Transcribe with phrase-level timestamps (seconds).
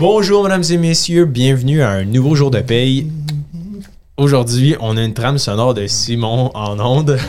[0.00, 3.12] Bonjour, mesdames et messieurs, bienvenue à un nouveau jour de paye.
[4.16, 7.18] Aujourd'hui, on a une trame sonore de Simon en onde.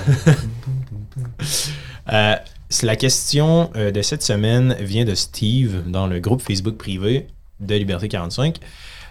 [2.12, 2.36] Euh,
[2.84, 7.28] la question euh, de cette semaine vient de Steve dans le groupe Facebook privé
[7.60, 8.58] de Liberté 45.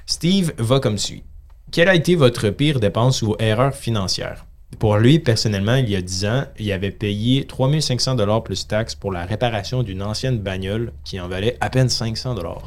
[0.06, 1.22] Steve va comme suit.
[1.70, 4.45] Quelle a été votre pire dépense ou erreur financière?
[4.79, 8.95] Pour lui, personnellement, il y a 10 ans, il avait payé 3500 dollars plus taxes
[8.95, 12.62] pour la réparation d'une ancienne bagnole qui en valait à peine 500 dollars.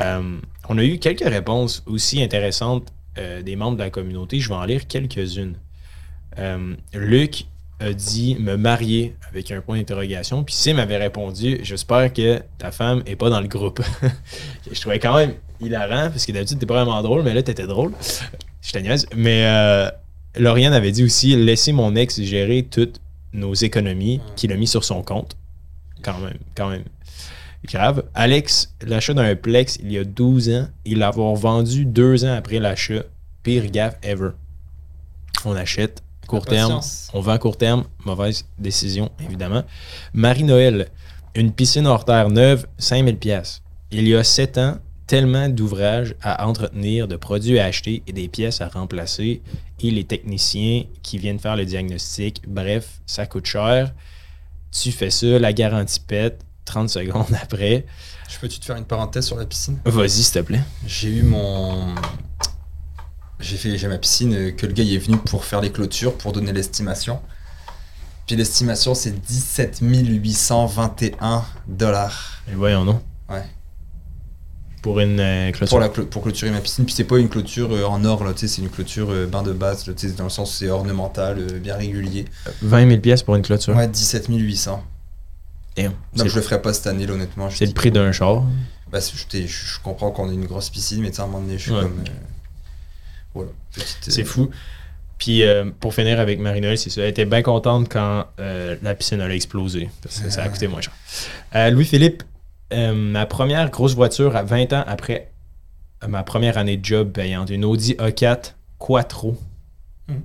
[0.00, 4.40] Euh, on a eu quelques réponses aussi intéressantes euh, des membres de la communauté.
[4.40, 5.56] Je vais en lire quelques-unes.
[6.38, 7.46] Euh, Luc
[7.80, 10.44] a dit me marier avec un point d'interrogation.
[10.44, 13.82] Puis Sim m'avait répondu J'espère que ta femme est pas dans le groupe.
[14.70, 17.66] je trouvais quand même hilarant parce que d'habitude t'es pas vraiment drôle, mais là t'étais
[17.66, 17.92] drôle.
[18.62, 19.06] Je te niaise.
[19.14, 19.44] Mais
[20.36, 23.00] Lauriane avait dit aussi laisser mon ex gérer toutes
[23.32, 25.36] nos économies qu'il a mis sur son compte.
[26.02, 26.84] Quand même, quand même.
[27.64, 28.04] Grave.
[28.14, 32.58] Alex, l'achat d'un Plex il y a 12 ans, il l'avoir vendu deux ans après
[32.58, 33.04] l'achat.
[33.42, 34.30] Pire gaffe ever.
[35.44, 36.80] On achète court terme,
[37.12, 39.62] on vend court terme, mauvaise décision, évidemment.
[40.14, 40.88] Marie-Noël,
[41.34, 43.62] une piscine hors terre neuve, 5000 pièces.
[43.90, 48.28] Il y a 7 ans, tellement d'ouvrages à entretenir, de produits à acheter et des
[48.28, 49.42] pièces à remplacer
[49.80, 52.42] et les techniciens qui viennent faire le diagnostic.
[52.46, 53.92] Bref, ça coûte cher.
[54.70, 57.86] Tu fais ça, la garantie pète, 30 secondes après.
[58.28, 59.78] Je peux-tu te faire une parenthèse sur la piscine?
[59.84, 60.62] Vas-y, s'il te plaît.
[60.86, 61.94] J'ai eu mon.
[63.40, 65.70] J'ai fait j'ai ma piscine euh, que le gars il est venu pour faire les
[65.70, 67.20] clôtures, pour donner l'estimation.
[68.26, 72.42] Puis l'estimation c'est 17 821 dollars.
[72.50, 73.02] Et voyons, non.
[73.28, 73.44] Ouais.
[74.82, 75.70] Pour une euh, clôture.
[75.70, 76.84] Pour, la pour clôturer ma piscine.
[76.84, 79.26] Puis c'est pas une clôture euh, en or, là, tu sais, c'est une clôture euh,
[79.26, 82.26] bain de base, là, tu sais, dans le sens c'est ornemental, bien régulier.
[82.60, 83.74] 20 000 pièces pour une clôture.
[83.74, 84.84] Ouais, 17 800.
[85.76, 85.92] Damn.
[85.92, 87.50] Donc C'est- je le ferai pas cette année, là, honnêtement.
[87.50, 88.44] C'est le prix d'un char.
[88.90, 91.40] Bah, c'est- je, comprends qu'on ait une grosse piscine, mais tu sais, à un moment
[91.40, 91.80] donné, je suis Ouais.
[91.82, 91.98] comme.
[92.00, 92.10] euh,
[93.34, 93.50] voilà.
[93.72, 94.50] petite, euh, C'est fou.
[95.18, 97.00] Puis euh, pour finir avec Marie-Noël, c'est ça.
[97.02, 99.88] Elle était bien contente quand euh, la piscine allait exploser.
[100.02, 100.92] Parce que ça a coûté moins cher.
[101.54, 102.22] Euh, Louis-Philippe,
[102.72, 105.30] ma première grosse voiture à 20 ans après
[106.06, 109.40] ma première année de job payante, une Audi A4 Quattro.
[110.08, 110.20] Mhm.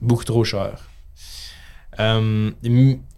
[0.00, 0.88] Beaucoup trop cher.
[1.98, 2.50] Euh,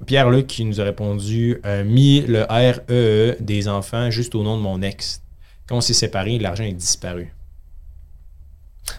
[0.06, 4.62] Pierre-Luc qui nous a répondu euh, mis le REE des enfants juste au nom de
[4.62, 5.22] mon ex.
[5.66, 7.34] Quand on s'est séparés, l'argent est disparu.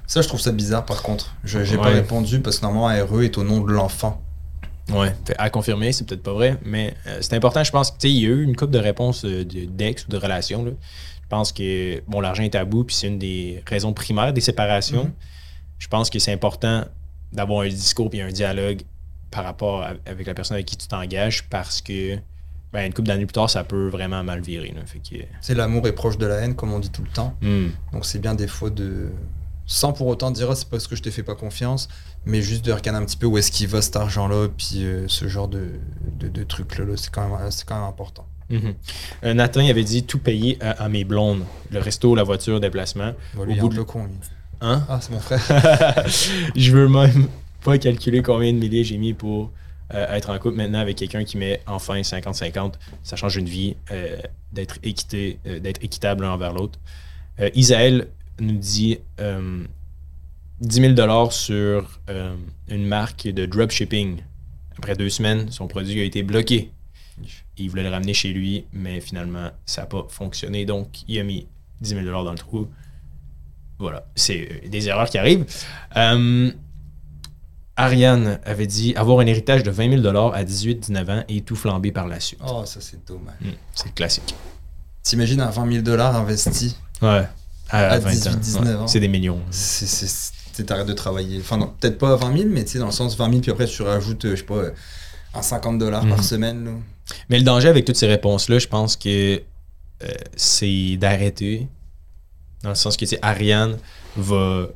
[0.06, 1.34] Ça, je trouve ça bizarre par contre.
[1.44, 4.22] Je j'ai pas répondu parce que normalement, RE est au nom de l'enfant.
[4.92, 7.92] Ouais, fait, à confirmer, c'est peut-être pas vrai, mais euh, c'est important, je pense.
[7.92, 10.10] que, Tu sais, il y a eu une couple de réponses euh, de- d'ex ou
[10.12, 10.66] de relations.
[10.66, 10.72] là.
[11.22, 15.04] Je pense que, bon, l'argent est tabou, puis c'est une des raisons primaires des séparations.
[15.06, 15.12] Mhm.
[15.78, 16.86] Je pense que c'est important
[17.32, 18.82] d'avoir un discours et un dialogue
[19.32, 22.18] par rapport à- avec la personne avec qui tu t'engages parce que,
[22.74, 24.74] ben, une couple d'années plus tard, ça peut vraiment mal virer.
[25.10, 27.36] que, C'est l'amour est proche de la haine, comme on dit tout le temps.
[27.42, 27.68] hmm.
[27.94, 29.10] Donc c'est bien des fois de.
[29.72, 31.90] Sans pour autant dire, Ah, c'est parce que je t'ai fait pas confiance,
[32.26, 35.06] mais juste de regarder un petit peu où est-ce qu'il va cet argent-là, puis euh,
[35.08, 35.68] ce genre de,
[36.20, 38.26] de, de trucs-là, là, c'est quand, même- c'est quand même important.
[38.50, 38.74] Mhm.
[39.26, 41.44] Euh, Nathan il avait dit tout payer à, à mes blondes.
[41.70, 43.14] Le resto, la voiture, le déplacement.
[43.38, 44.14] Au bout de- peu con, lui.
[44.62, 44.84] Hein?
[44.90, 45.40] Ah, c'est mon frère.
[46.56, 47.28] je veux même
[47.62, 49.52] pas calculer combien de milliers j'ai mis pour
[49.94, 52.74] euh, être en couple maintenant avec quelqu'un qui met enfin 50-50.
[53.04, 54.18] Ça change une vie euh,
[54.52, 56.80] d'être équité, euh, d'être équitable l'un envers l'autre.
[57.56, 58.10] Isaël
[58.42, 59.64] nous dit euh,
[60.60, 62.00] 10 000 sur
[62.68, 64.22] une marque de dropshipping.
[64.78, 66.72] Après deux semaines, son produit a été bloqué.
[67.58, 70.66] Il voulait le ramener chez lui, mais finalement, ça n'a pas fonctionné.
[70.66, 71.48] Donc, il a mis
[71.82, 72.68] 10 000 dans le trou.
[73.78, 75.46] Voilà, c'est des erreurs qui arrivent.
[77.80, 81.92] Ariane avait dit avoir un héritage de 20 000 à 18-19 ans et tout flambé
[81.92, 82.40] par la suite.
[82.46, 83.36] Oh, ça c'est dommage.
[83.42, 84.36] Hmm, c'est classique.
[85.02, 87.26] T'imagines un 20 000 dollars investi, Ouais.
[87.70, 88.14] À, À 20 ans.
[88.14, 88.74] 18, 19 Ouais.
[88.76, 88.88] ans.
[88.88, 89.40] C'est des millions.
[90.66, 91.40] t'arrêtes de travailler.
[91.40, 93.42] Enfin, non, peut-être pas à 20 000, mais tu sais, dans le sens 20 000,
[93.42, 94.72] puis après tu rajoutes, euh, je sais pas, euh,
[95.34, 96.66] un 50 dollars par semaine.
[96.66, 96.72] là.
[97.30, 99.42] Mais le danger avec toutes ces réponses-là, je pense que
[100.04, 101.68] euh, c'est d'arrêter.
[102.62, 103.78] Dans le sens que, tu sais, Ariane
[104.18, 104.68] va.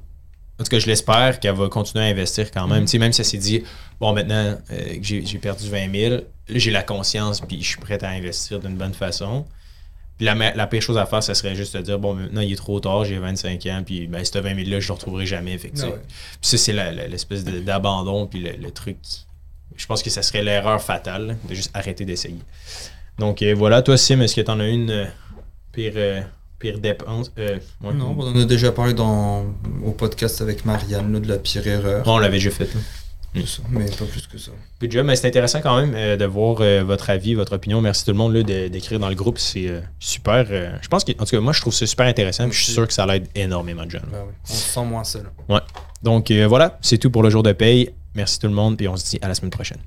[0.60, 2.82] En tout cas, je l'espère qu'elle va continuer à investir quand même.
[2.86, 3.64] Tu sais, même si elle s'est dit,
[4.00, 7.80] bon, maintenant euh, que j'ai perdu 20 000, là, j'ai la conscience, puis je suis
[7.80, 9.46] prêt à investir d'une bonne façon.
[10.18, 12.56] Puis la, pire chose à faire, ça serait juste de dire, bon, maintenant, il est
[12.56, 15.58] trop tard, j'ai 25 ans, puis ben, ce 20 000-là, je le retrouverai jamais.
[15.58, 16.02] Fait que, tu Ah ouais.
[16.40, 16.74] puis ça, c'est
[17.08, 18.98] l'espèce d'abandon, puis le, le truc.
[19.76, 22.38] Je pense que ça serait l'erreur fatale, de juste arrêter d'essayer.
[23.18, 25.06] Donc euh, voilà, toi, Sim, est-ce que t'en as une euh,
[25.72, 25.94] pire,
[26.64, 27.94] pire dépense Euh, ouais.
[27.94, 29.46] Non, on en a déjà parlé dans,
[29.86, 32.04] au podcast avec Marianne là, de la pire erreur.
[32.08, 32.74] On l'avait déjà fait.
[32.74, 32.80] là.
[33.36, 34.52] C'est ça, mais pas plus que ça.
[34.80, 37.82] Good job, mais c'est intéressant quand même euh, de voir euh, votre avis, votre opinion.
[37.82, 39.40] Merci tout le monde d'écrire dans le groupe.
[39.40, 40.46] C'est super.
[40.46, 42.48] je pense que, en tout cas, moi, je trouve ça super intéressant.
[42.48, 43.92] puis Je suis sûr que ça l'aide énormément de.
[43.94, 45.26] Ben oui, on se sent moins seul.
[46.04, 47.90] Donc euh, voilà, c'est tout pour le jour de paye.
[48.14, 49.80] Merci tout le monde, puis on se dit à la semaine prochaine.